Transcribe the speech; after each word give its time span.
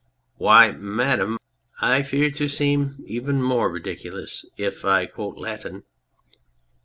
Why, 0.37 0.71
Madame, 0.71 1.37
I 1.79 2.01
fear 2.01 2.31
to 2.31 2.47
seem 2.47 2.97
even 3.05 3.39
more 3.39 3.69
ridiculous 3.71 4.43
if 4.57 4.83
I 4.83 5.05
quote 5.05 5.37
Latin. 5.37 5.83